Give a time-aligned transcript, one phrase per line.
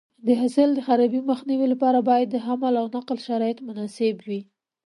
[0.25, 4.41] د حاصل د خرابي مخنیوي لپاره باید د حمل او نقل شرایط مناسب وي.